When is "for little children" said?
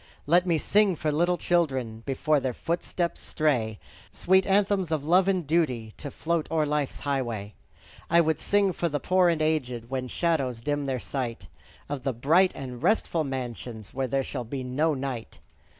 0.95-2.01